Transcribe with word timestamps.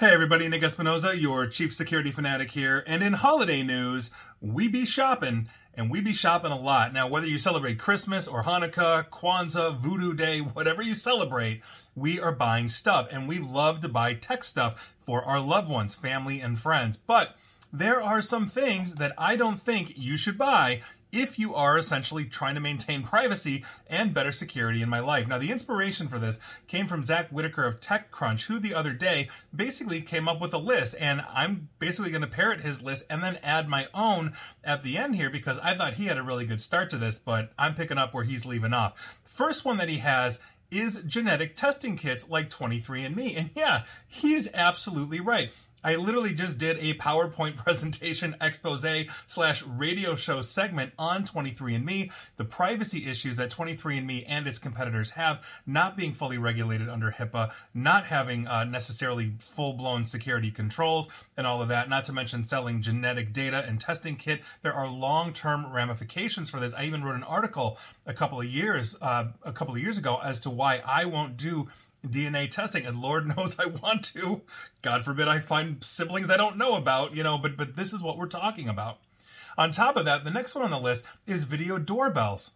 Hey 0.00 0.08
everybody, 0.08 0.48
Nick 0.48 0.62
Espinosa, 0.62 1.16
your 1.16 1.46
chief 1.46 1.74
security 1.74 2.10
fanatic 2.10 2.52
here. 2.52 2.82
And 2.86 3.02
in 3.02 3.12
holiday 3.12 3.62
news, 3.62 4.10
we 4.40 4.66
be 4.66 4.86
shopping, 4.86 5.48
and 5.74 5.90
we 5.90 6.00
be 6.00 6.14
shopping 6.14 6.50
a 6.50 6.58
lot. 6.58 6.94
Now, 6.94 7.06
whether 7.06 7.26
you 7.26 7.36
celebrate 7.36 7.78
Christmas 7.78 8.26
or 8.26 8.44
Hanukkah, 8.44 9.10
Kwanzaa, 9.10 9.76
Voodoo 9.76 10.14
Day, 10.14 10.40
whatever 10.40 10.82
you 10.82 10.94
celebrate, 10.94 11.62
we 11.94 12.18
are 12.18 12.32
buying 12.32 12.68
stuff. 12.68 13.06
And 13.12 13.28
we 13.28 13.38
love 13.38 13.80
to 13.80 13.88
buy 13.88 14.14
tech 14.14 14.44
stuff 14.44 14.94
for 14.98 15.22
our 15.24 15.40
loved 15.40 15.68
ones, 15.68 15.94
family, 15.94 16.40
and 16.40 16.58
friends. 16.58 16.96
But 16.96 17.36
there 17.70 18.02
are 18.02 18.22
some 18.22 18.46
things 18.46 18.94
that 18.94 19.12
I 19.18 19.36
don't 19.36 19.60
think 19.60 19.92
you 19.96 20.16
should 20.16 20.38
buy 20.38 20.80
if 21.12 21.38
you 21.38 21.54
are 21.54 21.76
essentially 21.78 22.24
trying 22.24 22.54
to 22.54 22.60
maintain 22.60 23.02
privacy 23.02 23.64
and 23.86 24.14
better 24.14 24.32
security 24.32 24.82
in 24.82 24.88
my 24.88 24.98
life. 24.98 25.28
Now, 25.28 25.38
the 25.38 25.52
inspiration 25.52 26.08
for 26.08 26.18
this 26.18 26.40
came 26.66 26.86
from 26.86 27.04
Zack 27.04 27.28
Whittaker 27.28 27.64
of 27.64 27.78
TechCrunch, 27.78 28.46
who 28.46 28.58
the 28.58 28.74
other 28.74 28.92
day 28.92 29.28
basically 29.54 30.00
came 30.00 30.26
up 30.26 30.40
with 30.40 30.54
a 30.54 30.58
list, 30.58 30.94
and 30.98 31.22
I'm 31.32 31.68
basically 31.78 32.10
going 32.10 32.22
to 32.22 32.26
parrot 32.26 32.62
his 32.62 32.82
list 32.82 33.04
and 33.10 33.22
then 33.22 33.38
add 33.42 33.68
my 33.68 33.88
own 33.92 34.32
at 34.64 34.82
the 34.82 34.96
end 34.96 35.16
here 35.16 35.30
because 35.30 35.58
I 35.58 35.76
thought 35.76 35.94
he 35.94 36.06
had 36.06 36.18
a 36.18 36.22
really 36.22 36.46
good 36.46 36.60
start 36.60 36.88
to 36.90 36.98
this, 36.98 37.18
but 37.18 37.52
I'm 37.58 37.74
picking 37.74 37.98
up 37.98 38.14
where 38.14 38.24
he's 38.24 38.46
leaving 38.46 38.72
off. 38.72 39.20
First 39.24 39.64
one 39.64 39.76
that 39.76 39.88
he 39.88 39.98
has 39.98 40.40
is 40.72 41.02
genetic 41.06 41.54
testing 41.54 41.96
kits 41.96 42.28
like 42.28 42.48
23andMe. 42.48 43.36
And 43.36 43.50
yeah, 43.54 43.84
he 44.08 44.34
is 44.34 44.48
absolutely 44.54 45.20
right. 45.20 45.52
I 45.84 45.96
literally 45.96 46.32
just 46.34 46.58
did 46.58 46.78
a 46.78 46.94
PowerPoint 46.94 47.56
presentation 47.64 48.36
expose 48.40 48.84
slash 49.26 49.64
radio 49.64 50.14
show 50.14 50.42
segment 50.42 50.92
on 50.98 51.24
23andMe, 51.24 52.12
the 52.36 52.44
privacy 52.44 53.08
issues 53.08 53.36
that 53.36 53.50
23andMe 53.50 54.24
and 54.26 54.46
its 54.46 54.58
competitors 54.58 55.10
have, 55.10 55.60
not 55.66 55.96
being 55.96 56.12
fully 56.12 56.38
regulated 56.38 56.88
under 56.88 57.12
HIPAA, 57.12 57.52
not 57.74 58.06
having 58.06 58.46
uh, 58.46 58.64
necessarily 58.64 59.32
full 59.38 59.72
blown 59.72 60.04
security 60.04 60.50
controls, 60.50 61.08
and 61.36 61.46
all 61.46 61.62
of 61.62 61.68
that, 61.68 61.88
not 61.88 62.04
to 62.04 62.12
mention 62.12 62.44
selling 62.44 62.80
genetic 62.80 63.32
data 63.32 63.64
and 63.66 63.80
testing 63.80 64.16
kit. 64.16 64.42
There 64.62 64.72
are 64.72 64.88
long 64.88 65.32
term 65.32 65.72
ramifications 65.72 66.50
for 66.50 66.60
this. 66.60 66.74
I 66.74 66.84
even 66.84 67.04
wrote 67.04 67.16
an 67.16 67.22
article 67.22 67.78
a 68.06 68.14
couple 68.14 68.40
of 68.40 68.46
years, 68.46 68.96
uh, 69.00 69.28
a 69.42 69.52
couple 69.52 69.74
of 69.74 69.80
years 69.80 69.98
ago 69.98 70.20
as 70.22 70.38
to 70.40 70.50
why 70.50 70.82
I 70.86 71.04
won't 71.04 71.36
do 71.36 71.68
DNA 72.06 72.50
testing, 72.50 72.86
and 72.86 73.00
Lord 73.00 73.26
knows 73.36 73.58
I 73.58 73.66
want 73.66 74.04
to. 74.14 74.42
God 74.82 75.04
forbid 75.04 75.28
I 75.28 75.40
find 75.40 75.82
siblings 75.82 76.30
I 76.30 76.36
don't 76.36 76.58
know 76.58 76.76
about, 76.76 77.14
you 77.14 77.22
know, 77.22 77.38
but 77.38 77.56
but 77.56 77.76
this 77.76 77.92
is 77.92 78.02
what 78.02 78.18
we're 78.18 78.26
talking 78.26 78.68
about. 78.68 78.98
On 79.58 79.70
top 79.70 79.96
of 79.96 80.04
that, 80.06 80.24
the 80.24 80.30
next 80.30 80.54
one 80.54 80.64
on 80.64 80.70
the 80.70 80.80
list 80.80 81.04
is 81.26 81.44
video 81.44 81.78
doorbells. 81.78 82.52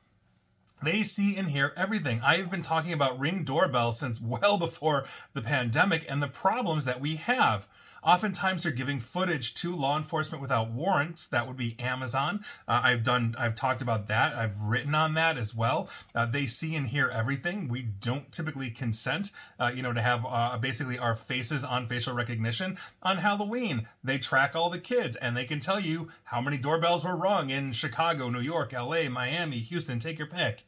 They 0.83 1.03
see 1.03 1.37
and 1.37 1.49
hear 1.49 1.73
everything. 1.77 2.21
I 2.23 2.37
have 2.37 2.51
been 2.51 2.63
talking 2.63 2.93
about 2.93 3.19
ring 3.19 3.45
doorbells 3.45 3.99
since 3.99 4.21
well 4.21 4.59
before 4.59 5.05
the 5.33 5.43
pandemic 5.43 6.05
and 6.09 6.23
the 6.23 6.29
problems 6.29 6.85
that 6.85 7.01
we 7.01 7.17
have. 7.17 7.67
Oftentimes, 8.07 8.63
they're 8.63 8.71
giving 8.71 9.01
footage 9.01 9.53
to 9.55 9.75
law 9.75 9.97
enforcement 9.97 10.41
without 10.41 10.71
warrants. 10.71 11.27
That 11.27 11.49
would 11.49 11.57
be 11.57 11.75
Amazon. 11.81 12.45
Uh, 12.69 12.81
I've 12.85 13.03
done, 13.03 13.35
I've 13.37 13.57
talked 13.57 13.83
about 13.83 14.07
that. 14.07 14.33
I've 14.33 14.61
written 14.61 14.95
on 14.95 15.15
that 15.15 15.37
as 15.37 15.57
well. 15.57 15.89
Uh, 16.15 16.25
they 16.25 16.47
see 16.47 16.77
and 16.77 16.87
hear 16.87 17.09
everything. 17.09 17.67
We 17.67 17.83
don't 17.83 18.31
typically 18.31 18.71
consent, 18.71 19.33
uh, 19.59 19.73
you 19.75 19.83
know, 19.83 19.93
to 19.93 20.01
have 20.01 20.25
uh, 20.25 20.57
basically 20.59 20.99
our 20.99 21.17
faces 21.17 21.65
on 21.65 21.89
facial 21.89 22.15
recognition 22.15 22.79
on 23.03 23.19
Halloween. 23.19 23.89
They 24.05 24.19
track 24.19 24.55
all 24.55 24.71
the 24.71 24.79
kids 24.79 25.17
and 25.17 25.37
they 25.37 25.45
can 25.45 25.59
tell 25.59 25.81
you 25.81 26.09
how 26.25 26.41
many 26.41 26.59
doorbells 26.59 27.05
were 27.05 27.17
rung 27.17 27.51
in 27.51 27.73
Chicago, 27.73 28.31
New 28.31 28.41
York, 28.41 28.73
LA, 28.73 29.09
Miami, 29.09 29.59
Houston. 29.59 29.99
Take 29.99 30.21
your 30.21 30.29
pick. 30.29 30.63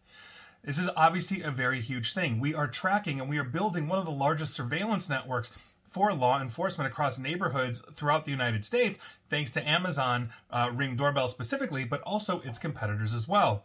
This 0.63 0.79
is 0.79 0.91
obviously 0.97 1.43
a 1.43 1.51
very 1.51 1.81
huge 1.81 2.13
thing. 2.13 2.41
We 2.41 2.55
are 2.55 2.67
tracking 2.67 3.21
and 3.21 3.29
we 3.29 3.39
are 3.39 3.45
building 3.45 3.89
one 3.89 3.99
of 3.99 4.05
the 4.05 4.11
largest 4.11 4.55
surveillance 4.55 5.09
networks 5.09 5.53
for 5.87 6.13
law 6.13 6.41
enforcement 6.41 6.91
across 6.91 7.19
neighborhoods 7.19 7.83
throughout 7.93 8.25
the 8.25 8.31
United 8.31 8.65
States, 8.65 8.99
thanks 9.29 9.51
to 9.51 9.67
Amazon 9.67 10.31
uh, 10.51 10.71
Ring 10.73 10.97
Doorbell 10.97 11.29
specifically, 11.29 11.85
but 11.85 12.03
also 12.03 12.41
its 12.41 12.59
competitors 12.59 13.15
as 13.15 13.27
well. 13.27 13.65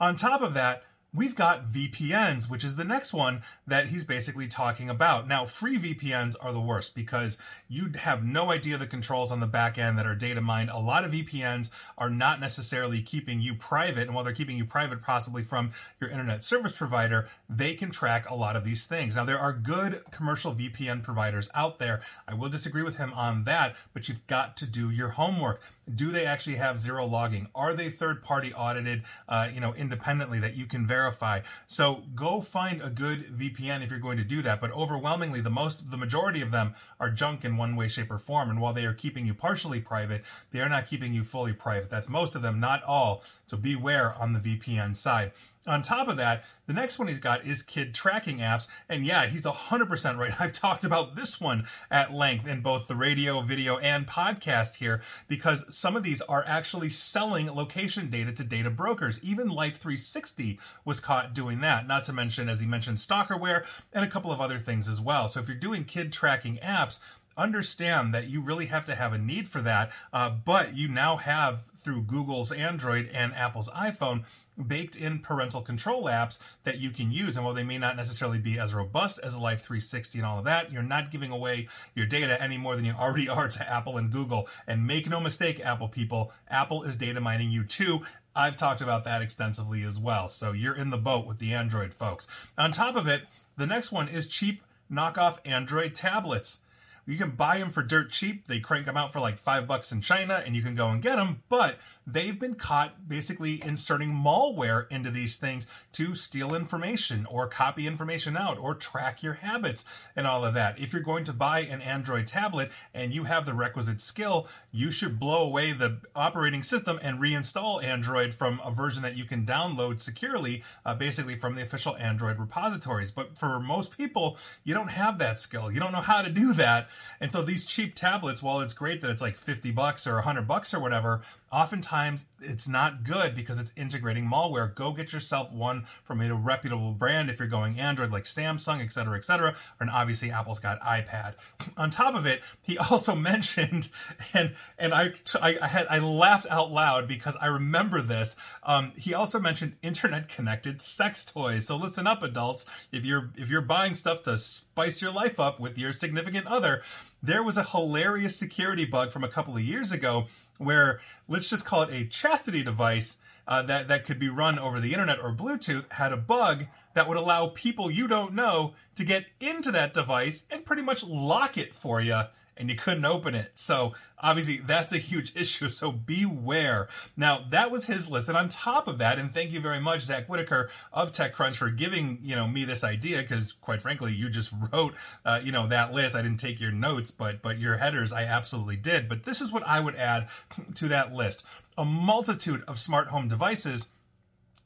On 0.00 0.16
top 0.16 0.40
of 0.40 0.54
that, 0.54 0.82
we've 1.14 1.34
got 1.34 1.66
VPNs, 1.66 2.48
which 2.48 2.64
is 2.64 2.76
the 2.76 2.84
next 2.84 3.12
one 3.12 3.42
that 3.66 3.88
he's 3.88 4.04
basically 4.04 4.48
talking 4.48 4.88
about. 4.88 5.28
Now, 5.28 5.44
free 5.44 5.76
VPNs 5.78 6.36
are 6.40 6.52
the 6.52 6.60
worst 6.60 6.94
because 6.94 7.36
you 7.68 7.90
have 7.96 8.24
no 8.24 8.50
idea 8.50 8.78
the 8.78 8.86
controls 8.86 9.30
on 9.30 9.40
the 9.40 9.46
back 9.46 9.76
end 9.76 9.98
that 9.98 10.06
are 10.06 10.14
data 10.14 10.40
mined. 10.40 10.70
A 10.70 10.78
lot 10.78 11.04
of 11.04 11.12
VPNs 11.12 11.70
are 11.98 12.08
not 12.08 12.40
necessarily 12.40 13.02
keeping 13.02 13.40
you 13.40 13.54
private, 13.54 14.06
and 14.06 14.14
while 14.14 14.24
they're 14.24 14.32
keeping 14.32 14.56
you 14.56 14.64
private 14.64 15.02
possibly 15.02 15.42
from 15.42 15.70
your 16.00 16.08
internet 16.08 16.42
service 16.42 16.76
provider, 16.76 17.28
they 17.48 17.74
can 17.74 17.90
track 17.90 18.28
a 18.30 18.34
lot 18.34 18.56
of 18.56 18.64
these 18.64 18.86
things. 18.86 19.16
Now, 19.16 19.24
there 19.24 19.38
are 19.38 19.52
good 19.52 20.02
commercial 20.10 20.54
VPN 20.54 21.02
providers 21.02 21.50
out 21.54 21.78
there. 21.78 22.00
I 22.26 22.34
will 22.34 22.48
disagree 22.48 22.82
with 22.82 22.96
him 22.96 23.12
on 23.12 23.44
that, 23.44 23.76
but 23.92 24.08
you've 24.08 24.26
got 24.26 24.56
to 24.58 24.66
do 24.66 24.90
your 24.90 25.10
homework 25.10 25.60
do 25.94 26.10
they 26.10 26.24
actually 26.24 26.56
have 26.56 26.78
zero 26.78 27.06
logging? 27.06 27.48
Are 27.54 27.74
they 27.74 27.90
third 27.90 28.22
party 28.22 28.52
audited 28.52 29.02
uh, 29.28 29.48
you 29.52 29.60
know 29.60 29.74
independently 29.74 30.38
that 30.40 30.54
you 30.54 30.66
can 30.66 30.86
verify? 30.86 31.40
So 31.66 32.02
go 32.14 32.40
find 32.40 32.82
a 32.82 32.90
good 32.90 33.36
vpn 33.36 33.82
if 33.82 33.90
you're 33.90 34.00
going 34.00 34.18
to 34.18 34.24
do 34.24 34.42
that 34.42 34.60
but 34.60 34.70
overwhelmingly 34.72 35.40
the 35.40 35.50
most 35.50 35.90
the 35.90 35.96
majority 35.96 36.42
of 36.42 36.50
them 36.50 36.74
are 37.00 37.10
junk 37.10 37.44
in 37.44 37.56
one 37.56 37.76
way 37.76 37.88
shape 37.88 38.10
or 38.10 38.18
form 38.18 38.50
and 38.50 38.60
while 38.60 38.72
they 38.72 38.84
are 38.84 38.94
keeping 38.94 39.26
you 39.26 39.34
partially 39.34 39.80
private 39.80 40.24
they 40.50 40.60
are 40.60 40.68
not 40.68 40.86
keeping 40.86 41.12
you 41.12 41.24
fully 41.24 41.52
private. 41.52 41.90
That's 41.90 42.08
most 42.08 42.34
of 42.34 42.42
them 42.42 42.60
not 42.60 42.82
all. 42.84 43.22
So 43.46 43.56
beware 43.56 44.14
on 44.14 44.32
the 44.32 44.40
vpn 44.40 44.96
side 44.96 45.32
on 45.66 45.82
top 45.82 46.08
of 46.08 46.16
that, 46.16 46.44
the 46.66 46.72
next 46.72 46.98
one 46.98 47.08
he's 47.08 47.18
got 47.18 47.46
is 47.46 47.62
kid 47.62 47.94
tracking 47.94 48.38
apps. 48.38 48.68
And 48.88 49.04
yeah, 49.04 49.26
he's 49.26 49.44
100% 49.44 50.18
right. 50.18 50.32
I've 50.40 50.52
talked 50.52 50.84
about 50.84 51.14
this 51.14 51.40
one 51.40 51.64
at 51.90 52.12
length 52.12 52.46
in 52.46 52.62
both 52.62 52.88
the 52.88 52.96
radio, 52.96 53.40
video, 53.42 53.78
and 53.78 54.06
podcast 54.06 54.76
here 54.76 55.02
because 55.28 55.64
some 55.74 55.96
of 55.96 56.02
these 56.02 56.20
are 56.22 56.44
actually 56.46 56.88
selling 56.88 57.46
location 57.50 58.10
data 58.10 58.32
to 58.32 58.44
data 58.44 58.70
brokers. 58.70 59.22
Even 59.22 59.48
Life 59.48 59.76
360 59.76 60.58
was 60.84 61.00
caught 61.00 61.34
doing 61.34 61.60
that, 61.60 61.86
not 61.86 62.04
to 62.04 62.12
mention, 62.12 62.48
as 62.48 62.60
he 62.60 62.66
mentioned, 62.66 62.98
Stalkerware 62.98 63.66
and 63.92 64.04
a 64.04 64.08
couple 64.08 64.32
of 64.32 64.40
other 64.40 64.58
things 64.58 64.88
as 64.88 65.00
well. 65.00 65.28
So 65.28 65.40
if 65.40 65.48
you're 65.48 65.56
doing 65.56 65.84
kid 65.84 66.12
tracking 66.12 66.58
apps, 66.62 67.00
understand 67.36 68.14
that 68.14 68.28
you 68.28 68.40
really 68.40 68.66
have 68.66 68.84
to 68.86 68.94
have 68.94 69.12
a 69.12 69.18
need 69.18 69.48
for 69.48 69.60
that. 69.62 69.92
Uh, 70.12 70.30
but 70.30 70.74
you 70.76 70.88
now 70.88 71.16
have 71.16 71.64
through 71.76 72.02
Google's 72.02 72.52
Android 72.52 73.08
and 73.12 73.34
Apple's 73.34 73.68
iPhone 73.70 74.24
baked 74.66 74.96
in 74.96 75.18
parental 75.18 75.62
control 75.62 76.04
apps 76.04 76.38
that 76.64 76.78
you 76.78 76.90
can 76.90 77.10
use. 77.10 77.36
And 77.36 77.44
while 77.44 77.54
they 77.54 77.64
may 77.64 77.78
not 77.78 77.96
necessarily 77.96 78.38
be 78.38 78.58
as 78.58 78.74
robust 78.74 79.18
as 79.22 79.36
Life 79.36 79.62
360 79.62 80.18
and 80.18 80.26
all 80.26 80.38
of 80.38 80.44
that, 80.44 80.72
you're 80.72 80.82
not 80.82 81.10
giving 81.10 81.30
away 81.30 81.68
your 81.94 82.06
data 82.06 82.40
any 82.40 82.58
more 82.58 82.76
than 82.76 82.84
you 82.84 82.92
already 82.92 83.28
are 83.28 83.48
to 83.48 83.70
Apple 83.70 83.96
and 83.96 84.10
Google. 84.10 84.48
And 84.66 84.86
make 84.86 85.08
no 85.08 85.20
mistake, 85.20 85.60
Apple 85.60 85.88
people, 85.88 86.32
Apple 86.48 86.82
is 86.82 86.96
data 86.96 87.20
mining 87.20 87.50
you 87.50 87.64
too. 87.64 88.00
I've 88.34 88.56
talked 88.56 88.80
about 88.80 89.04
that 89.04 89.22
extensively 89.22 89.82
as 89.82 89.98
well. 89.98 90.28
So 90.28 90.52
you're 90.52 90.74
in 90.74 90.90
the 90.90 90.98
boat 90.98 91.26
with 91.26 91.38
the 91.38 91.52
Android 91.52 91.92
folks. 91.92 92.26
On 92.56 92.72
top 92.72 92.96
of 92.96 93.06
it, 93.06 93.22
the 93.56 93.66
next 93.66 93.92
one 93.92 94.08
is 94.08 94.26
cheap 94.26 94.62
knockoff 94.90 95.38
Android 95.44 95.94
tablets. 95.94 96.60
You 97.04 97.16
can 97.16 97.30
buy 97.30 97.58
them 97.58 97.70
for 97.70 97.82
dirt 97.82 98.10
cheap. 98.10 98.46
They 98.46 98.60
crank 98.60 98.86
them 98.86 98.96
out 98.96 99.12
for 99.12 99.20
like 99.20 99.38
five 99.38 99.66
bucks 99.66 99.90
in 99.92 100.00
China 100.00 100.42
and 100.44 100.54
you 100.54 100.62
can 100.62 100.74
go 100.74 100.88
and 100.88 101.02
get 101.02 101.16
them. 101.16 101.42
But 101.48 101.78
they've 102.06 102.38
been 102.38 102.54
caught 102.54 103.08
basically 103.08 103.62
inserting 103.64 104.10
malware 104.10 104.86
into 104.90 105.10
these 105.10 105.36
things 105.36 105.66
to 105.92 106.14
steal 106.14 106.54
information 106.54 107.26
or 107.26 107.46
copy 107.46 107.86
information 107.86 108.36
out 108.36 108.58
or 108.58 108.74
track 108.74 109.22
your 109.22 109.34
habits 109.34 109.84
and 110.16 110.26
all 110.26 110.44
of 110.44 110.54
that. 110.54 110.78
If 110.78 110.92
you're 110.92 111.02
going 111.02 111.24
to 111.24 111.32
buy 111.32 111.60
an 111.60 111.80
Android 111.80 112.26
tablet 112.26 112.70
and 112.94 113.14
you 113.14 113.24
have 113.24 113.46
the 113.46 113.54
requisite 113.54 114.00
skill, 114.00 114.48
you 114.70 114.90
should 114.90 115.18
blow 115.18 115.46
away 115.46 115.72
the 115.72 115.98
operating 116.14 116.62
system 116.62 116.98
and 117.02 117.18
reinstall 117.20 117.82
Android 117.82 118.34
from 118.34 118.60
a 118.64 118.70
version 118.70 119.02
that 119.02 119.16
you 119.16 119.24
can 119.24 119.44
download 119.44 120.00
securely, 120.00 120.62
uh, 120.84 120.94
basically 120.94 121.36
from 121.36 121.54
the 121.54 121.62
official 121.62 121.96
Android 121.96 122.38
repositories. 122.38 123.10
But 123.10 123.38
for 123.38 123.60
most 123.60 123.96
people, 123.96 124.38
you 124.64 124.74
don't 124.74 124.90
have 124.90 125.18
that 125.18 125.38
skill. 125.38 125.70
You 125.70 125.80
don't 125.80 125.92
know 125.92 126.00
how 126.00 126.22
to 126.22 126.30
do 126.30 126.52
that. 126.54 126.88
And 127.20 127.32
so 127.32 127.42
these 127.42 127.64
cheap 127.64 127.94
tablets, 127.94 128.42
while 128.42 128.60
it's 128.60 128.74
great 128.74 129.00
that 129.00 129.10
it's 129.10 129.22
like 129.22 129.36
50 129.36 129.70
bucks 129.72 130.06
or 130.06 130.14
100 130.14 130.46
bucks 130.46 130.74
or 130.74 130.80
whatever, 130.80 131.22
oftentimes 131.52 132.24
it's 132.40 132.66
not 132.66 133.04
good 133.04 133.34
because 133.34 133.60
it's 133.60 133.72
integrating 133.76 134.24
malware. 134.24 134.74
Go 134.74 134.92
get 134.92 135.12
yourself 135.12 135.52
one 135.52 135.84
from 135.84 136.20
a 136.20 136.34
reputable 136.34 136.92
brand 136.92 137.28
if 137.30 137.38
you're 137.38 137.48
going 137.48 137.78
Android 137.78 138.10
like 138.10 138.24
Samsung, 138.24 138.82
etc., 138.82 139.16
etc. 139.16 139.54
And 139.78 139.90
obviously 139.90 140.30
Apple's 140.30 140.58
got 140.58 140.80
iPad. 140.80 141.34
On 141.76 141.90
top 141.90 142.14
of 142.14 142.26
it, 142.26 142.42
he 142.62 142.78
also 142.90 143.14
mentioned, 143.14 143.88
and 144.34 144.54
and 144.78 144.94
I 144.94 145.12
I, 145.40 145.66
had 145.66 145.86
I 145.88 145.98
laughed 145.98 146.46
out 146.50 146.72
loud 146.72 147.06
because 147.06 147.36
I 147.40 147.46
remember 147.46 148.00
this. 148.00 148.34
Um, 148.62 148.92
he 148.96 149.12
also 149.12 149.38
mentioned 149.38 149.76
internet 149.82 150.28
connected 150.28 150.80
sex 150.80 151.24
toys. 151.24 151.66
So 151.66 151.76
listen 151.76 152.06
up, 152.06 152.22
adults. 152.22 152.64
If 152.90 153.04
you're 153.04 153.30
if 153.36 153.50
you're 153.50 153.60
buying 153.60 153.94
stuff 153.94 154.22
to 154.22 154.36
spice 154.36 155.02
your 155.02 155.12
life 155.12 155.38
up 155.38 155.60
with 155.60 155.76
your 155.76 155.92
significant 155.92 156.46
other, 156.46 156.82
there 157.22 157.42
was 157.42 157.56
a 157.56 157.62
hilarious 157.62 158.36
security 158.36 158.84
bug 158.84 159.12
from 159.12 159.22
a 159.22 159.28
couple 159.28 159.54
of 159.54 159.62
years 159.62 159.92
ago 159.92 160.26
where 160.64 161.00
let's 161.28 161.50
just 161.50 161.64
call 161.64 161.82
it 161.82 161.92
a 161.92 162.04
chastity 162.04 162.62
device 162.62 163.16
uh, 163.46 163.62
that 163.62 163.88
that 163.88 164.04
could 164.04 164.18
be 164.18 164.28
run 164.28 164.58
over 164.58 164.80
the 164.80 164.92
internet 164.92 165.18
or 165.20 165.34
Bluetooth 165.34 165.90
had 165.92 166.12
a 166.12 166.16
bug 166.16 166.66
that 166.94 167.08
would 167.08 167.16
allow 167.16 167.48
people 167.48 167.90
you 167.90 168.06
don't 168.06 168.34
know 168.34 168.74
to 168.94 169.04
get 169.04 169.26
into 169.40 169.70
that 169.72 169.92
device 169.92 170.44
and 170.50 170.64
pretty 170.64 170.82
much 170.82 171.04
lock 171.04 171.58
it 171.58 171.74
for 171.74 172.00
you 172.00 172.22
and 172.56 172.70
you 172.70 172.76
couldn't 172.76 173.04
open 173.04 173.34
it. 173.34 173.52
So 173.54 173.94
obviously 174.18 174.58
that's 174.58 174.92
a 174.92 174.98
huge 174.98 175.32
issue. 175.36 175.68
So 175.68 175.92
beware. 175.92 176.88
Now 177.16 177.44
that 177.50 177.70
was 177.70 177.86
his 177.86 178.10
list, 178.10 178.28
and 178.28 178.38
on 178.38 178.48
top 178.48 178.88
of 178.88 178.98
that, 178.98 179.18
and 179.18 179.30
thank 179.30 179.52
you 179.52 179.60
very 179.60 179.80
much, 179.80 180.00
Zack 180.00 180.28
Whittaker 180.28 180.70
of 180.92 181.12
TechCrunch, 181.12 181.56
for 181.56 181.70
giving 181.70 182.18
you 182.22 182.36
know 182.36 182.46
me 182.46 182.64
this 182.64 182.84
idea 182.84 183.22
because 183.22 183.52
quite 183.52 183.82
frankly, 183.82 184.12
you 184.12 184.28
just 184.28 184.52
wrote 184.72 184.94
uh, 185.24 185.40
you 185.42 185.52
know 185.52 185.66
that 185.66 185.92
list. 185.92 186.14
I 186.14 186.22
didn't 186.22 186.40
take 186.40 186.60
your 186.60 186.72
notes, 186.72 187.10
but 187.10 187.42
but 187.42 187.58
your 187.58 187.78
headers 187.78 188.12
I 188.12 188.24
absolutely 188.24 188.76
did. 188.76 189.08
But 189.08 189.24
this 189.24 189.40
is 189.40 189.52
what 189.52 189.66
I 189.66 189.80
would 189.80 189.96
add 189.96 190.28
to 190.74 190.88
that 190.88 191.12
list: 191.12 191.44
a 191.76 191.84
multitude 191.84 192.62
of 192.68 192.78
smart 192.78 193.08
home 193.08 193.28
devices 193.28 193.88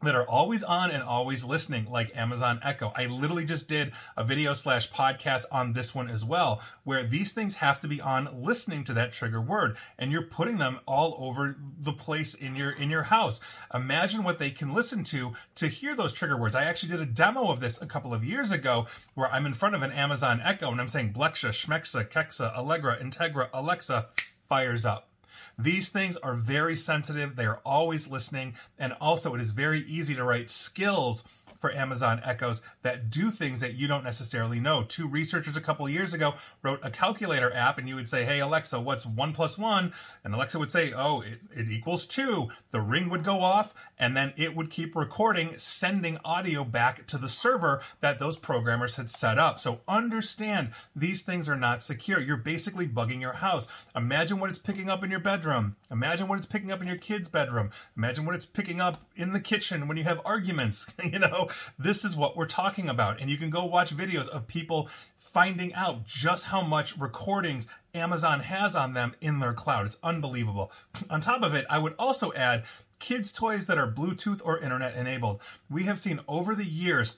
that 0.06 0.14
are 0.14 0.28
always 0.28 0.62
on 0.62 0.90
and 0.90 1.02
always 1.02 1.44
listening, 1.44 1.90
like 1.90 2.16
Amazon 2.16 2.60
Echo. 2.62 2.92
I 2.94 3.06
literally 3.06 3.44
just 3.44 3.68
did 3.68 3.92
a 4.16 4.22
video 4.22 4.52
slash 4.52 4.90
podcast 4.90 5.44
on 5.50 5.72
this 5.72 5.94
one 5.94 6.08
as 6.08 6.24
well, 6.24 6.62
where 6.84 7.04
these 7.04 7.32
things 7.32 7.56
have 7.56 7.80
to 7.80 7.88
be 7.88 8.00
on 8.00 8.28
listening 8.42 8.84
to 8.84 8.94
that 8.94 9.12
trigger 9.12 9.40
word, 9.40 9.76
and 9.98 10.12
you're 10.12 10.22
putting 10.22 10.58
them 10.58 10.78
all 10.86 11.16
over 11.18 11.56
the 11.80 11.92
place 11.92 12.34
in 12.34 12.54
your 12.54 12.70
in 12.70 12.88
your 12.88 13.04
house. 13.04 13.40
Imagine 13.74 14.22
what 14.22 14.38
they 14.38 14.50
can 14.50 14.72
listen 14.72 15.02
to 15.04 15.32
to 15.56 15.66
hear 15.66 15.94
those 15.94 16.12
trigger 16.12 16.36
words. 16.36 16.54
I 16.54 16.64
actually 16.64 16.92
did 16.92 17.00
a 17.00 17.06
demo 17.06 17.50
of 17.50 17.58
this 17.58 17.82
a 17.82 17.86
couple 17.86 18.14
of 18.14 18.24
years 18.24 18.52
ago, 18.52 18.86
where 19.14 19.30
I'm 19.32 19.44
in 19.44 19.54
front 19.54 19.74
of 19.74 19.82
an 19.82 19.90
Amazon 19.90 20.40
Echo 20.42 20.70
and 20.70 20.80
I'm 20.80 20.88
saying 20.88 21.12
Blexa, 21.14 21.50
Schmexa, 21.50 22.08
Kexa, 22.08 22.56
Allegra, 22.56 22.96
Integra, 22.96 23.48
Alexa, 23.52 24.06
fires 24.48 24.86
up 24.86 25.08
these 25.58 25.90
things 25.90 26.16
are 26.18 26.34
very 26.34 26.76
sensitive. 26.76 27.36
They 27.36 27.46
are 27.46 27.60
always 27.64 28.08
listening. 28.08 28.54
And 28.78 28.92
also, 29.00 29.34
it 29.34 29.40
is 29.40 29.50
very 29.50 29.80
easy 29.80 30.14
to 30.14 30.24
write 30.24 30.50
skills 30.50 31.24
for 31.58 31.72
Amazon 31.72 32.20
Echoes 32.24 32.62
that 32.82 33.10
do 33.10 33.30
things 33.30 33.60
that 33.60 33.74
you 33.74 33.86
don't 33.86 34.04
necessarily 34.04 34.60
know. 34.60 34.84
Two 34.84 35.08
researchers 35.08 35.56
a 35.56 35.60
couple 35.60 35.88
years 35.88 36.14
ago 36.14 36.34
wrote 36.62 36.80
a 36.82 36.90
calculator 36.90 37.52
app, 37.52 37.78
and 37.78 37.88
you 37.88 37.94
would 37.94 38.08
say, 38.08 38.24
Hey, 38.24 38.40
Alexa, 38.40 38.80
what's 38.80 39.06
one 39.06 39.32
plus 39.32 39.58
one? 39.58 39.92
And 40.24 40.34
Alexa 40.34 40.58
would 40.58 40.70
say, 40.70 40.92
Oh, 40.92 41.20
it, 41.20 41.40
it 41.54 41.70
equals 41.70 42.06
two. 42.06 42.48
The 42.70 42.80
ring 42.80 43.08
would 43.10 43.24
go 43.24 43.40
off, 43.40 43.74
and 43.98 44.16
then 44.16 44.32
it 44.36 44.54
would 44.54 44.70
keep 44.70 44.94
recording, 44.94 45.56
sending 45.56 46.18
audio 46.24 46.64
back 46.64 47.06
to 47.06 47.18
the 47.18 47.28
server 47.28 47.82
that 48.00 48.18
those 48.18 48.36
programmers 48.36 48.96
had 48.96 49.10
set 49.10 49.38
up. 49.38 49.58
So 49.58 49.80
understand 49.88 50.70
these 50.94 51.22
things 51.22 51.48
are 51.48 51.56
not 51.56 51.82
secure. 51.82 52.20
You're 52.20 52.36
basically 52.36 52.86
bugging 52.86 53.20
your 53.20 53.34
house. 53.34 53.66
Imagine 53.94 54.40
what 54.40 54.50
it's 54.50 54.58
picking 54.58 54.90
up 54.90 55.02
in 55.04 55.10
your 55.10 55.20
bedroom. 55.20 55.76
Imagine 55.90 56.28
what 56.28 56.38
it's 56.38 56.46
picking 56.46 56.70
up 56.70 56.80
in 56.80 56.88
your 56.88 56.96
kid's 56.96 57.28
bedroom. 57.28 57.70
Imagine 57.96 58.26
what 58.26 58.34
it's 58.34 58.46
picking 58.46 58.80
up 58.80 58.98
in 59.14 59.32
the 59.32 59.40
kitchen 59.40 59.88
when 59.88 59.96
you 59.96 60.04
have 60.04 60.20
arguments. 60.24 60.86
you 61.04 61.18
know, 61.18 61.45
this 61.78 62.04
is 62.04 62.16
what 62.16 62.36
we're 62.36 62.46
talking 62.46 62.88
about. 62.88 63.20
And 63.20 63.30
you 63.30 63.36
can 63.36 63.50
go 63.50 63.64
watch 63.64 63.96
videos 63.96 64.28
of 64.28 64.46
people 64.46 64.88
finding 65.16 65.74
out 65.74 66.04
just 66.04 66.46
how 66.46 66.62
much 66.62 66.96
recordings 66.98 67.68
Amazon 67.94 68.40
has 68.40 68.76
on 68.76 68.92
them 68.92 69.14
in 69.20 69.40
their 69.40 69.52
cloud. 69.52 69.86
It's 69.86 69.98
unbelievable. 70.02 70.70
On 71.10 71.20
top 71.20 71.42
of 71.42 71.54
it, 71.54 71.66
I 71.68 71.78
would 71.78 71.94
also 71.98 72.32
add 72.32 72.64
kids' 72.98 73.32
toys 73.32 73.66
that 73.66 73.78
are 73.78 73.90
Bluetooth 73.90 74.40
or 74.44 74.58
internet 74.58 74.94
enabled. 74.94 75.42
We 75.68 75.84
have 75.84 75.98
seen 75.98 76.20
over 76.28 76.54
the 76.54 76.64
years 76.64 77.16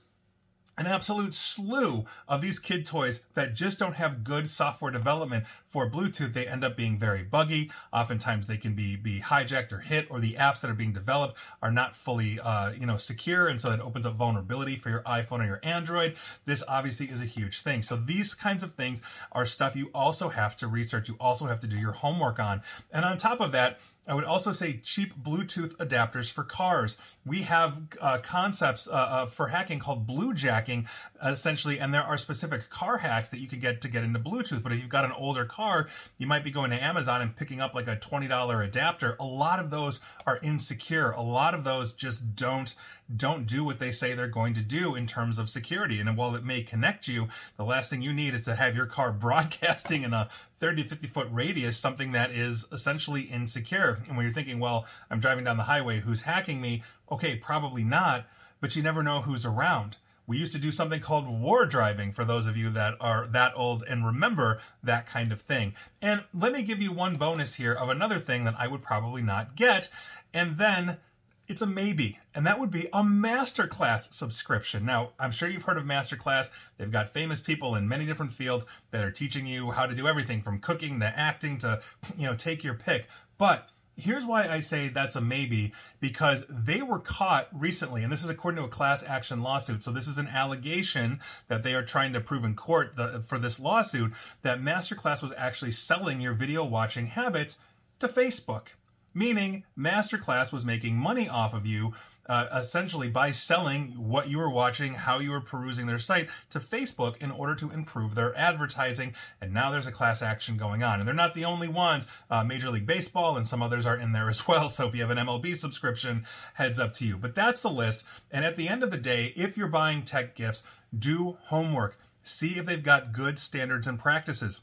an 0.79 0.87
absolute 0.87 1.35
slew 1.35 2.05
of 2.27 2.41
these 2.41 2.59
kid 2.59 2.87
toys 2.87 3.21
that 3.35 3.55
just 3.55 3.79
don't 3.79 3.97
have 3.97 4.25
good 4.25 4.49
software 4.49 4.91
development 4.91 5.47
for 5.47 5.91
Bluetooth. 5.91 6.33
They 6.33 6.47
end 6.47 6.65
up 6.65 6.77
being 6.77 6.97
very 6.97 7.25
buggy. 7.25 7.71
Oftentimes 7.93 8.47
they 8.47 8.57
can 8.57 8.75
be 8.75 8.97
be 8.97 9.21
hijacked 9.21 9.73
or 9.73 9.81
hit, 9.81 10.07
or 10.11 10.21
the 10.21 10.35
apps 10.35 10.61
that 10.61 10.71
are 10.71 10.75
being 10.75 10.93
developed 10.93 11.39
are 11.61 11.73
not 11.73 11.97
fully 11.97 12.39
uh, 12.41 12.73
you 12.73 12.87
know 12.87 12.97
secure, 12.97 13.49
and 13.49 13.61
so 13.61 13.73
it 13.73 13.81
opens 13.81 14.07
up 14.07 14.15
vulnerability 14.15 14.77
for 14.77 14.89
your 14.89 15.03
iPhone 15.03 15.41
or 15.41 15.47
your 15.47 15.61
Android. 15.63 16.17
This 16.45 16.63
obviously 16.69 17.11
is 17.11 17.21
a 17.21 17.27
huge 17.27 17.61
thing. 17.63 17.83
So 17.83 17.97
these 17.97 18.35
kinds 18.35 18.63
of 18.63 18.73
things 18.73 19.03
are 19.33 19.45
stuff 19.45 19.75
you 19.75 19.91
also 19.93 20.29
have 20.29 20.57
to 20.57 20.69
research. 20.69 21.09
You 21.09 21.17
also 21.21 21.47
have 21.47 21.61
to 21.61 21.67
do 21.67 21.77
your 21.77 21.93
homework 21.93 22.39
on, 22.39 22.63
and 22.93 23.05
on 23.05 23.17
top 23.17 23.41
of 23.41 23.53
that 23.53 23.81
I 24.09 24.15
would 24.15 24.25
also 24.25 24.53
say 24.53 24.81
cheap 24.83 25.15
Bluetooth 25.23 25.77
adapters 25.77 26.33
for 26.33 26.43
cars. 26.43 26.97
We 27.27 27.43
have 27.43 27.83
uh, 28.01 28.19
concepts 28.23 28.89
uh, 28.89 28.93
uh, 28.93 29.27
for 29.27 29.49
hacking 29.49 29.79
called 29.81 30.07
bluejacking, 30.07 30.89
essentially, 31.23 31.79
and 31.79 31.93
there 31.93 32.03
are 32.03 32.17
specific 32.17 32.71
car 32.71 32.99
hacks 32.99 33.29
that 33.29 33.39
you 33.39 33.47
can 33.47 33.61
get 33.61 33.83
to 33.83 33.89
get 33.89 34.05
into 34.05 34.19
Bluetooth. 34.19 34.63
But 34.63 34.73
if 34.73 34.81
you've 34.81 34.89
got 34.89 35.05
an 35.05 35.13
older 35.13 35.45
car, 35.45 35.89
you 36.17 36.27
might 36.27 36.43
be 36.43 36.51
going 36.51 36.71
to 36.71 36.83
Amazon 36.83 37.21
and 37.21 37.37
picking 37.37 37.61
up 37.61 37.75
like 37.75 37.87
a 37.87 37.97
$20 37.97 38.65
adapter. 38.65 39.17
A 39.21 39.25
lot 39.25 39.61
of 39.61 39.69
those 39.71 40.01
are 40.27 40.39
insecure. 40.43 41.11
A 41.11 41.23
lot 41.23 41.55
of 41.55 41.65
those 41.65 41.93
just 41.93 42.35
don't 42.35 42.75
don't 43.15 43.47
do 43.47 43.65
what 43.65 43.79
they 43.79 43.91
say 43.91 44.13
they're 44.13 44.29
going 44.29 44.55
to 44.55 44.63
do 44.63 44.95
in 44.95 45.07
terms 45.07 45.39
of 45.39 45.49
security. 45.49 45.99
And 45.99 46.17
while 46.17 46.35
it 46.35 46.45
may 46.45 46.63
connect 46.63 47.09
you, 47.09 47.29
the 47.57 47.65
last 47.65 47.91
thing 47.91 48.03
you 48.03 48.13
need 48.13 48.35
is 48.35 48.43
to 48.43 48.55
have 48.55 48.77
your 48.77 48.87
car 48.87 49.13
broadcasting 49.19 50.03
in 50.03 50.13
a 50.13 50.29
30 50.57 50.83
to 50.83 50.89
50 50.89 51.07
foot 51.07 51.29
radius, 51.31 51.77
something 51.79 52.13
that 52.13 52.31
is 52.31 52.67
essentially 52.73 53.23
insecure. 53.23 54.03
And 54.07 54.17
when 54.17 54.25
you're 54.25 54.33
thinking, 54.33 54.61
well, 54.61 54.87
I'm 55.11 55.21
driving 55.21 55.45
down 55.45 55.57
the 55.57 55.65
highway, 55.65 56.01
who's 56.01 56.23
hacking 56.23 56.61
me? 56.61 56.83
Okay, 57.11 57.37
probably 57.37 57.85
not, 57.85 58.27
but 58.61 58.77
you 58.77 58.83
never 58.83 59.03
know 59.03 59.23
who's 59.23 59.47
around. 59.47 59.97
We 60.27 60.37
used 60.37 60.53
to 60.53 60.59
do 60.59 60.71
something 60.71 61.01
called 61.01 61.27
war 61.27 61.65
driving 61.65 62.13
for 62.13 62.23
those 62.23 62.47
of 62.47 62.55
you 62.55 62.69
that 62.71 62.97
are 63.01 63.27
that 63.29 63.55
old 63.57 63.83
and 63.89 64.05
remember 64.05 64.61
that 64.83 65.07
kind 65.07 65.33
of 65.33 65.41
thing. 65.41 65.73
And 66.03 66.25
let 66.35 66.53
me 66.53 66.63
give 66.63 66.83
you 66.83 66.93
one 66.93 67.17
bonus 67.17 67.55
here 67.55 67.73
of 67.73 67.89
another 67.89 68.19
thing 68.19 68.45
that 68.45 68.55
I 68.59 68.69
would 68.69 68.83
probably 68.83 69.23
not 69.23 69.57
get. 69.57 69.89
And 70.35 70.59
then 70.59 70.99
it's 71.49 71.62
a 71.62 71.67
maybe, 71.67 72.19
and 72.35 72.47
that 72.47 72.59
would 72.59 72.71
be 72.71 72.87
a 72.93 73.03
masterclass 73.03 74.12
subscription. 74.12 74.85
Now, 74.85 75.12
I'm 75.19 75.31
sure 75.31 75.49
you've 75.49 75.62
heard 75.62 75.79
of 75.79 75.85
masterclass. 75.85 76.50
They've 76.77 76.91
got 76.91 77.09
famous 77.09 77.41
people 77.41 77.75
in 77.75 77.89
many 77.89 78.05
different 78.05 78.33
fields 78.33 78.67
that 78.91 79.03
are 79.03 79.11
teaching 79.11 79.47
you 79.47 79.71
how 79.71 79.87
to 79.87 79.95
do 79.95 80.06
everything 80.06 80.43
from 80.43 80.61
cooking 80.61 81.00
to 81.00 81.06
acting 81.06 81.56
to, 81.59 81.81
you 82.19 82.27
know, 82.27 82.35
take 82.35 82.62
your 82.62 82.75
pick. 82.75 83.09
But 83.39 83.71
here's 83.97 84.27
why 84.27 84.47
I 84.47 84.61
say 84.61 84.89
that's 84.89 85.17
a 85.17 85.23
maybe 85.23 85.73
because 86.00 86.45
they 86.50 86.83
were 86.83 87.00
caught 87.00 87.49
recently, 87.53 88.03
and 88.03 88.12
this 88.12 88.23
is 88.23 88.31
according 88.31 88.59
to 88.59 88.67
a 88.67 88.71
class 88.71 89.03
action 89.03 89.43
lawsuit. 89.43 89.83
So 89.83 89.91
this 89.91 90.06
is 90.06 90.19
an 90.19 90.29
allegation 90.29 91.19
that 91.49 91.62
they 91.62 91.75
are 91.75 91.83
trying 91.83 92.12
to 92.12 92.21
prove 92.21 92.45
in 92.45 92.55
court 92.56 92.95
the, 92.97 93.21
for 93.21 93.39
this 93.39 93.59
lawsuit 93.59 94.12
that 94.43 94.61
Masterclass 94.61 95.23
was 95.23 95.33
actually 95.37 95.71
selling 95.71 96.21
your 96.21 96.35
video 96.35 96.65
watching 96.65 97.06
habits 97.06 97.56
to 98.00 98.06
Facebook 98.06 98.69
meaning 99.15 99.65
Masterclass 99.77 100.53
was 100.53 100.65
making 100.65 100.97
money 100.97 101.29
off 101.29 101.55
of 101.55 101.67
you 101.67 101.93
uh, 102.29 102.47
essentially 102.55 103.09
by 103.09 103.31
selling 103.31 103.89
what 103.97 104.29
you 104.29 104.39
were 104.39 104.51
watching, 104.51 104.95
how 104.95 105.19
you 105.19 105.31
were 105.31 105.41
perusing 105.41 105.87
their 105.87 105.99
site 105.99 106.29
to 106.51 106.61
Facebook 106.61 107.17
in 107.19 107.31
order 107.31 107.55
to 107.55 107.71
improve 107.71 108.15
their 108.15 108.37
advertising. 108.37 109.15
And 109.41 109.55
now 109.55 109.71
there's 109.71 109.87
a 109.87 109.93
class 109.93 110.21
action 110.21 110.57
going 110.57 110.83
on. 110.83 111.01
And 111.01 111.09
they're 111.09 111.15
not 111.15 111.35
the 111.35 111.47
only 111.47 111.69
ones. 111.69 112.07
Uh, 112.31 112.45
Major 112.45 112.71
League 112.71 112.87
Baseball 112.87 113.37
and 113.37 113.49
some 113.49 113.62
others 113.62 113.87
are 113.87 113.97
in 113.97 114.12
there 114.12 114.29
as 114.29 114.47
well. 114.47 114.69
So 114.79 114.87
if 114.87 114.95
you 114.95 115.00
have 115.00 115.11
an 115.11 115.19
MLB 115.19 115.57
subscription, 115.57 116.25
heads 116.55 116.79
up 116.79 116.93
to 116.95 117.07
you. 117.07 117.17
But 117.17 117.35
that's 117.35 117.62
the 117.62 117.71
list. 117.71 118.05
And 118.31 118.45
at 118.45 118.55
the 118.55 118.69
end 118.69 118.85
of 118.85 118.91
the 118.91 118.97
day, 118.97 119.33
if 119.35 119.57
you're 119.57 119.67
buying 119.67 120.03
tech 120.03 120.37
gifts, 120.37 120.62
do 120.97 121.38
homework. 121.47 121.99
See 122.23 122.59
if 122.59 122.67
they've 122.67 122.83
got 122.83 123.12
good 123.12 123.38
standards 123.38 123.88
and 123.88 123.99
practices 123.99 124.61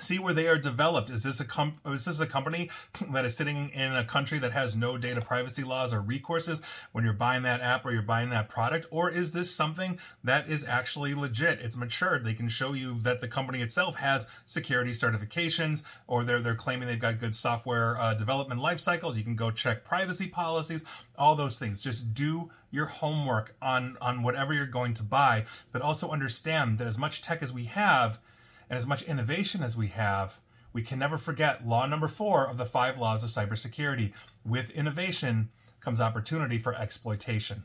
see 0.00 0.18
where 0.18 0.32
they 0.32 0.48
are 0.48 0.58
developed. 0.58 1.10
Is 1.10 1.22
this 1.22 1.40
a 1.40 1.44
com- 1.44 1.74
is 1.86 2.04
this 2.06 2.20
a 2.20 2.26
company 2.26 2.70
that 3.10 3.24
is 3.24 3.36
sitting 3.36 3.68
in 3.70 3.94
a 3.94 4.04
country 4.04 4.38
that 4.38 4.52
has 4.52 4.74
no 4.74 4.96
data 4.96 5.20
privacy 5.20 5.62
laws 5.62 5.92
or 5.92 6.02
recourses 6.02 6.62
when 6.92 7.04
you're 7.04 7.12
buying 7.12 7.42
that 7.42 7.60
app 7.60 7.84
or 7.84 7.92
you're 7.92 8.02
buying 8.02 8.30
that 8.30 8.48
product, 8.48 8.86
or 8.90 9.10
is 9.10 9.32
this 9.32 9.54
something 9.54 9.98
that 10.24 10.48
is 10.48 10.64
actually 10.64 11.14
legit? 11.14 11.60
It's 11.60 11.76
matured. 11.76 12.24
They 12.24 12.34
can 12.34 12.48
show 12.48 12.72
you 12.72 13.00
that 13.00 13.20
the 13.20 13.28
company 13.28 13.60
itself 13.60 13.96
has 13.96 14.26
security 14.46 14.92
certifications, 14.92 15.82
or 16.06 16.24
they're 16.24 16.40
they're 16.40 16.54
claiming 16.54 16.88
they've 16.88 16.98
got 16.98 17.20
good 17.20 17.34
software 17.34 17.98
uh, 17.98 18.14
development 18.14 18.60
life 18.60 18.80
cycles. 18.80 19.18
You 19.18 19.24
can 19.24 19.36
go 19.36 19.50
check 19.50 19.84
privacy 19.84 20.26
policies, 20.26 20.84
all 21.18 21.36
those 21.36 21.58
things. 21.58 21.82
Just 21.82 22.14
do 22.14 22.50
your 22.70 22.86
homework 22.86 23.54
on 23.60 23.98
on 24.00 24.22
whatever 24.22 24.54
you're 24.54 24.66
going 24.66 24.94
to 24.94 25.02
buy, 25.02 25.44
but 25.70 25.82
also 25.82 26.08
understand 26.08 26.78
that 26.78 26.86
as 26.86 26.96
much 26.96 27.20
tech 27.20 27.42
as 27.42 27.52
we 27.52 27.64
have 27.64 28.18
and 28.72 28.78
as 28.78 28.86
much 28.86 29.02
innovation 29.02 29.62
as 29.62 29.76
we 29.76 29.88
have, 29.88 30.38
we 30.72 30.80
can 30.80 30.98
never 30.98 31.18
forget 31.18 31.68
law 31.68 31.84
number 31.84 32.08
four 32.08 32.48
of 32.48 32.56
the 32.56 32.64
five 32.64 32.98
laws 32.98 33.22
of 33.22 33.28
cybersecurity. 33.28 34.14
With 34.46 34.70
innovation 34.70 35.50
comes 35.80 36.00
opportunity 36.00 36.56
for 36.56 36.74
exploitation. 36.74 37.64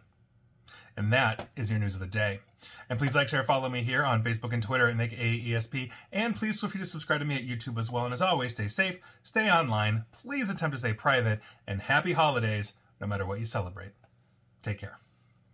And 0.97 1.13
that 1.13 1.47
is 1.55 1.71
your 1.71 1.79
news 1.79 1.93
of 1.93 2.01
the 2.01 2.07
day. 2.07 2.41
And 2.89 2.99
please 2.99 3.15
like, 3.15 3.29
share, 3.29 3.41
follow 3.41 3.69
me 3.69 3.83
here 3.83 4.03
on 4.03 4.21
Facebook 4.21 4.51
and 4.51 4.61
Twitter 4.61 4.89
at 4.89 4.97
Nick 4.97 5.11
AESP. 5.11 5.93
And 6.11 6.35
please 6.35 6.59
feel 6.59 6.69
free 6.69 6.81
to 6.81 6.85
subscribe 6.85 7.21
to 7.21 7.25
me 7.25 7.37
at 7.37 7.43
YouTube 7.43 7.79
as 7.79 7.89
well. 7.89 8.03
And 8.03 8.13
as 8.13 8.21
always, 8.21 8.51
stay 8.51 8.67
safe, 8.67 8.99
stay 9.23 9.49
online, 9.49 10.03
please 10.11 10.49
attempt 10.49 10.75
to 10.75 10.79
stay 10.79 10.91
private, 10.91 11.39
and 11.65 11.79
happy 11.79 12.11
holidays 12.11 12.73
no 12.99 13.07
matter 13.07 13.25
what 13.25 13.39
you 13.39 13.45
celebrate. 13.45 13.91
Take 14.61 14.79
care. 14.79 14.99